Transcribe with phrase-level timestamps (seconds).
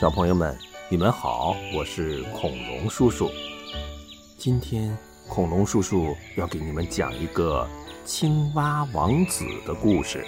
[0.00, 0.58] 小朋友们，
[0.88, 3.30] 你们好，我是恐龙叔叔。
[4.38, 4.96] 今天
[5.28, 7.68] 恐龙叔叔要给你们讲一个
[8.06, 10.24] 青蛙王子的故事。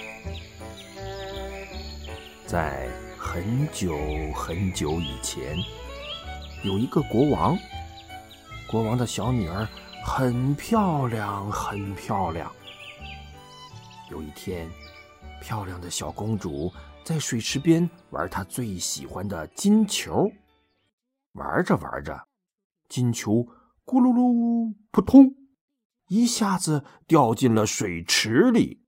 [2.45, 3.97] 在很久
[4.35, 5.57] 很久以前，
[6.63, 7.57] 有一个国王，
[8.69, 9.67] 国王的小女儿
[10.05, 12.51] 很漂亮，很漂亮。
[14.11, 14.69] 有一天，
[15.43, 16.71] 漂亮的小公主。
[17.03, 20.31] 在水池边玩她最喜欢的金球，
[21.33, 22.27] 玩着玩着，
[22.87, 23.45] 金球
[23.85, 25.35] 咕噜噜扑通，
[26.07, 28.85] 一下子掉进了水池里。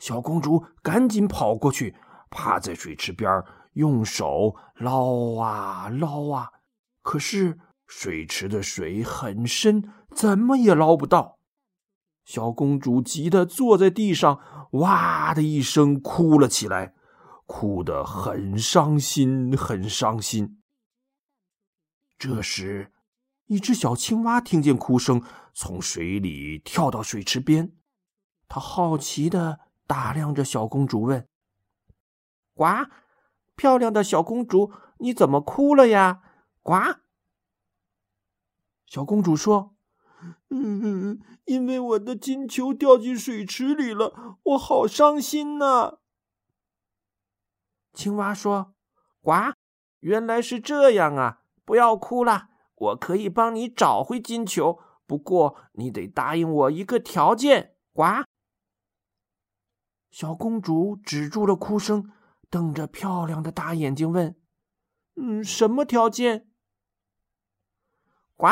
[0.00, 1.94] 小公主赶紧跑过去，
[2.28, 3.40] 趴在水池边，
[3.74, 6.48] 用手捞啊捞啊，
[7.02, 7.56] 可是
[7.86, 11.38] 水池的水很深，怎么也捞不到。
[12.30, 14.38] 小公主急得坐在地上，
[14.74, 16.94] 哇的一声哭了起来，
[17.44, 20.62] 哭得很伤心，很伤心。
[22.16, 22.92] 这时，
[23.46, 25.20] 一只小青蛙听见哭声，
[25.52, 27.72] 从水里跳到水池边，
[28.46, 29.58] 它好奇的
[29.88, 31.26] 打量着小公主，问
[32.54, 32.64] ：“呱，
[33.56, 36.22] 漂亮的小公主，你怎么哭了呀？”
[36.62, 36.74] 呱，
[38.86, 39.74] 小公主说。
[40.52, 45.98] 嗯，因为我的金球掉进水池里了，我好伤心呐。
[47.92, 48.74] 青蛙说
[49.22, 49.32] ：“呱，
[50.00, 51.42] 原来是这样啊！
[51.64, 58.24] 不要哭了，我可以帮你找回金球，不过你得答应我一个条件。”呱，
[60.10, 62.10] 小公主止住了哭声，
[62.50, 64.34] 瞪着漂亮的大眼睛问
[65.14, 66.48] ：“嗯，什么条件？”
[68.34, 68.48] 呱。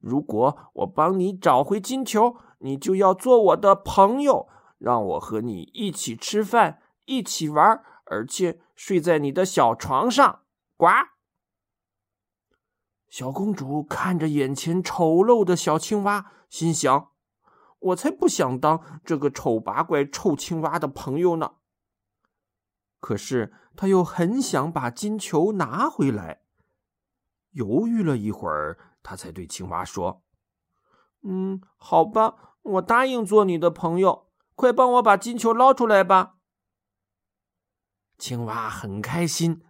[0.00, 10.40] 如果我帮你找回金球，你就要做我的朋友，让我和你一起吃饭，一起玩，而且睡在你的小床上。
[10.76, 10.86] 呱！
[13.08, 17.10] 小公主看着眼前丑陋的小青蛙，心想：
[17.78, 21.52] 我才不想当这个丑八怪、臭青蛙的朋友呢。
[23.00, 26.42] 可是她又很想把金球拿回来，
[27.50, 28.78] 犹豫了一会儿。
[29.02, 30.22] 他才对青蛙说
[31.22, 34.28] ：“嗯，好吧，我答应做你的朋友。
[34.54, 36.34] 快帮我把金球捞出来吧。”
[38.18, 39.62] 青蛙很开心，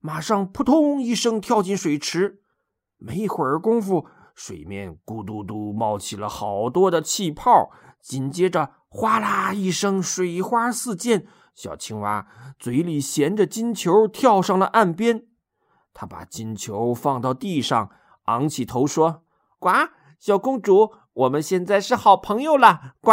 [0.00, 2.42] 马上扑通一声跳进水池。
[2.96, 11.26] 没一会儿功夫，水面咕嘟嘟冒起了好多的气泡，紧接着哗啦一声，水花四溅。
[11.54, 12.26] 小青蛙
[12.58, 15.26] 嘴里衔着金球，跳上了岸边。
[15.92, 17.90] 他把金球放到地上。
[18.28, 19.24] 昂起头说
[19.58, 19.70] ：“呱，
[20.18, 23.12] 小公主，我们现在是好朋友了。”呱，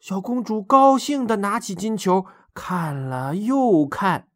[0.00, 4.28] 小公主高兴的拿起金球，看了又看，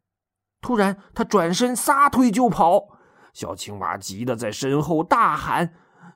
[0.61, 2.97] 突然她转身撒腿就跑。
[3.33, 5.73] 小青蛙急得在身后大喊：“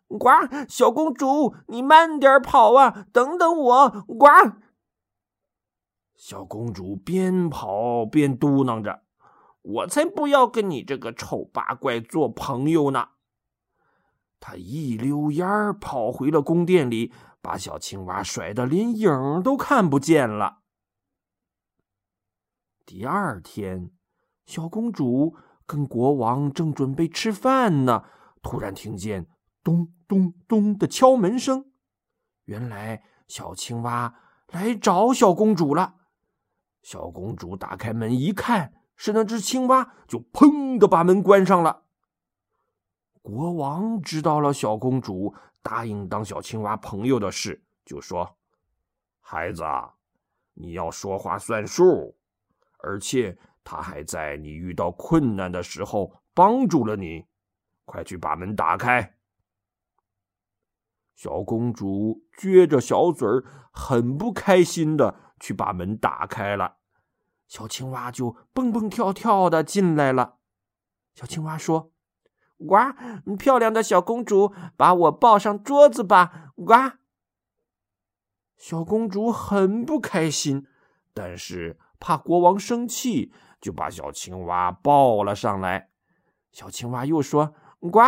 [0.08, 0.30] 呱，
[0.68, 3.06] 小公主，你慢点跑啊！
[3.12, 4.28] 等等我！”呱，
[6.16, 9.05] 小公主边跑边嘟囔着。
[9.66, 13.10] 我才不要跟你这个丑八怪做朋友呢！
[14.40, 17.12] 他一溜烟儿跑回了宫殿里，
[17.42, 20.60] 把小青蛙甩得连影都看不见了。
[22.86, 23.90] 第二天，
[24.46, 28.04] 小公主跟国王正准备吃饭呢，
[28.44, 29.28] 突然听见
[29.64, 31.72] 咚咚咚的敲门声。
[32.44, 34.14] 原来小青蛙
[34.50, 35.96] 来找小公主了。
[36.84, 38.74] 小公主打开门一看。
[38.96, 41.84] 是那只青蛙，就砰的把门关上了。
[43.22, 48.38] 国王知道了小公主答应当小青蛙朋友的事，就说
[49.20, 49.64] ：“孩子，
[50.54, 52.16] 你要说话算数，
[52.78, 57.26] 而且他还在你遇到困难的时候帮助了你，
[57.84, 59.18] 快去把门打开。”
[61.16, 66.78] 小公主撅着小嘴儿，很不开心的去把门打开了。
[67.48, 70.38] 小青蛙就蹦蹦跳跳的进来了。
[71.14, 71.92] 小青蛙说
[72.58, 72.76] ：“呱，
[73.38, 76.74] 漂亮的小公主，把我抱上桌子吧。”呱。
[78.58, 80.66] 小公主很不开心，
[81.14, 83.32] 但是怕国王生气，
[83.62, 85.90] 就把小青蛙抱了上来。
[86.52, 88.00] 小青蛙又说：“呱，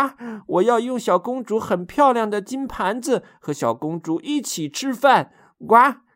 [0.46, 5.32] 我要用小公主很漂亮的金盘子和小公主一起吃饭。”
[5.64, 6.07] 呱。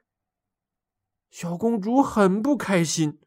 [1.32, 3.18] 小公主很不开心，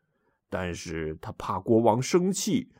[0.48, 2.72] 但是她怕国王生气，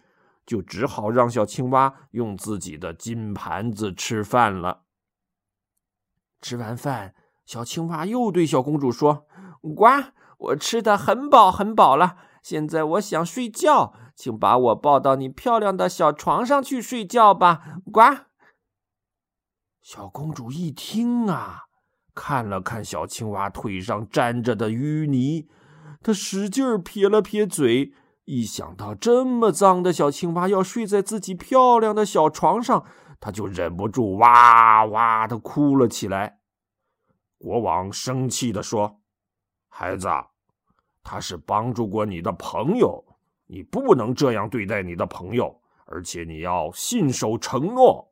[0.46, 4.84] 就只好让小青蛙用自己的金盘子吃饭了。
[6.42, 9.26] 吃完饭，小青蛙又对小公主说
[9.76, 17.80] ：“呱，我吃的很饱很饱了，现在我想睡觉，请把我抱到你漂亮的小床上去睡觉吧。
[17.92, 18.02] 呱！
[19.82, 21.64] 小公主一听啊，
[22.16, 25.50] 看了看小青蛙腿上沾着的淤泥，
[26.02, 27.94] 他使劲撇了撇嘴。
[28.24, 32.84] 一想到这么脏的小青蛙要睡在自己漂亮的小床上，
[33.20, 36.40] 他就忍不住哇哇的哭了起来。
[37.38, 39.02] 国王生气的说
[39.70, 40.08] ：“孩子，
[41.04, 43.06] 他是帮助过你的朋友，
[43.46, 48.12] 你不能这样对待你的朋友，而且你要信守承诺。”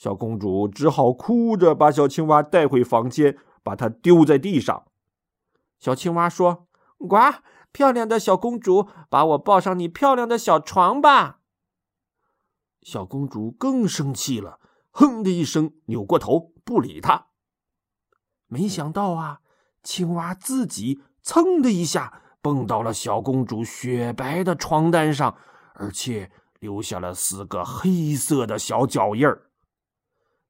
[0.00, 4.86] 小公主只好哭着把小青蛙带回房间，把它丢在地上。
[5.78, 7.16] 小青蛙说：“呱，
[7.70, 11.40] 漂亮的小公主，把我抱上你漂亮的小床吧。”
[12.80, 14.58] 小公主更生气了，
[14.90, 17.26] 哼的一声，扭过头不理他。
[18.46, 19.40] 没想到啊，
[19.82, 25.36] 青蛙自己噌的一下蹦到了小公主雪白的床单上，
[25.74, 29.49] 而且留下了四个黑色的小脚印儿。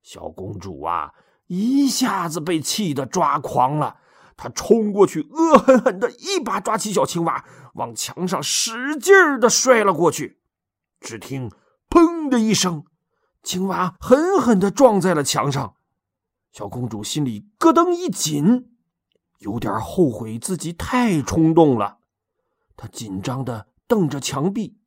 [0.02, 1.12] 小公主啊，
[1.46, 3.98] 一下子被气得抓狂了，
[4.36, 7.44] 她冲过去，恶狠狠的一把抓起小青蛙，
[7.74, 10.40] 往墙上使劲儿的摔了过去。
[11.00, 11.50] 只听
[11.88, 12.84] “砰”的一声，
[13.42, 15.74] 青蛙狠狠的撞在了墙上。
[16.52, 18.72] 小公主心里咯噔一紧，
[19.38, 21.98] 有点后悔自己太冲动了。
[22.76, 24.78] 她紧张的瞪着墙壁，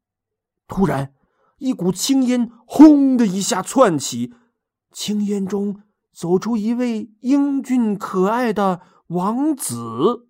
[0.67, 1.13] 突然，
[1.57, 4.33] 一股青烟轰的一下窜起，
[4.93, 5.81] 青烟中
[6.11, 10.29] 走出一位英俊可爱的王子。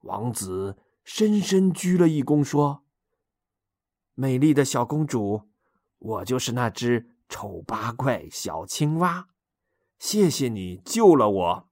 [0.00, 2.82] 王子深深鞠了一躬，说
[4.14, 5.50] ：“美丽的小公主，
[5.98, 9.28] 我就是那只丑八怪小青蛙。”
[10.00, 11.68] 谢谢你救了我。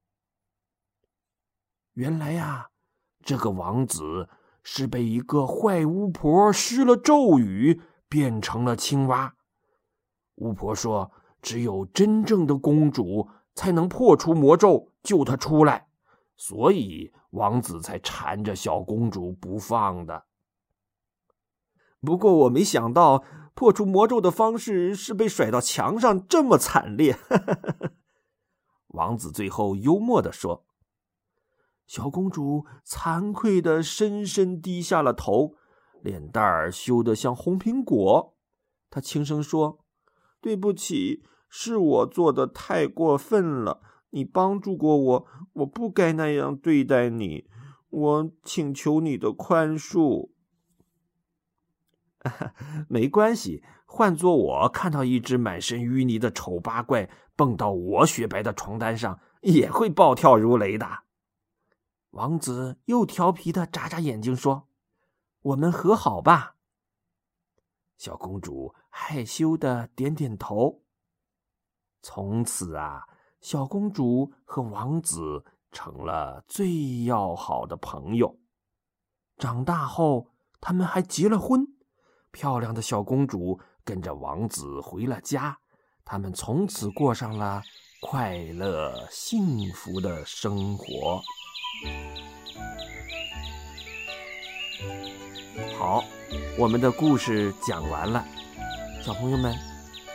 [1.95, 2.69] 原来呀，
[3.25, 4.29] 这个王子
[4.63, 9.38] 是被一个坏巫婆施了咒语，变成了青蛙。
[10.39, 11.11] 巫婆说，
[11.43, 15.89] 只有真正的公主才能破除魔咒，救她出来，
[16.37, 20.25] 所以王子才缠着小公主不放的。
[22.01, 23.25] 不过我没想到，
[23.55, 27.19] 破除魔咒的方式是被甩到墙上，这么惨烈。
[28.95, 30.65] 王子最后幽默的说
[31.87, 35.55] ：“小公主惭愧的深深低下了头，
[36.01, 38.37] 脸蛋儿羞得像红苹果。
[38.89, 39.81] 她轻声说
[40.41, 43.83] ：‘对不起，是我做的太过分了。
[44.11, 47.49] 你帮助过我，我不该那样对待你。
[47.91, 50.31] 我请求你的宽恕。
[52.89, 60.87] ’没关系。”换做我看到一只满身淤泥的丑八怪蹦到我雪白的床单上，也会暴跳如雷的。
[62.11, 64.69] 王子又调皮的眨眨眼睛说
[65.41, 66.57] ：“我们和好吧。”
[67.97, 70.83] 小公主害羞的点点头。
[72.03, 73.05] 从此啊，
[73.41, 78.39] 小公主和王子成了最要好的朋友。
[79.37, 80.31] 长大后，
[80.61, 81.67] 他们还结了婚。
[82.31, 83.61] 漂亮的小公主。
[83.85, 85.59] 跟着王子回了家，
[86.05, 87.63] 他们从此过上了
[88.03, 91.23] 快乐幸福的生活。
[95.79, 96.05] 好，
[96.59, 98.23] 我们的故事讲完了。
[99.09, 99.57] 小朋友们，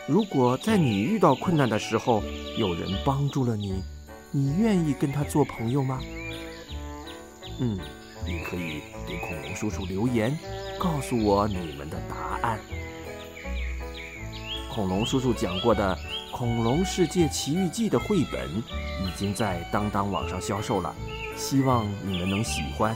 [0.06, 2.22] 如果在你遇到困难的时候，
[2.56, 3.82] 有人帮助了你，
[4.30, 5.98] 你愿意跟他做朋友吗？
[7.58, 7.76] 嗯，
[8.24, 10.38] 你可以给恐龙叔叔留言，
[10.78, 12.60] 告诉我你们的答案。
[14.72, 15.98] 恐龙叔叔讲过的
[16.30, 20.94] 《恐龙世界奇遇记》的绘本已经在当当网上销售了，
[21.34, 22.94] 希望你们能喜欢。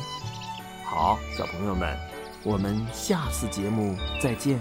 [0.85, 1.99] 好，小朋友们，
[2.45, 4.61] 我们下次节目再见。